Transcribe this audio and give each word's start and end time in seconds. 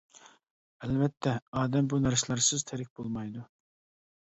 ئەلۋەتتە 0.85 1.35
ئادەم 1.61 1.91
بۇ 1.93 2.01
نەرسىلەرسىز 2.07 2.67
تىرىك 2.73 2.93
بولمايدۇ. 3.03 3.47